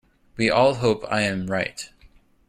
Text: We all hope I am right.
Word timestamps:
We 0.35 0.49
all 0.49 0.73
hope 0.73 1.05
I 1.11 1.21
am 1.21 1.45
right. 1.45 1.87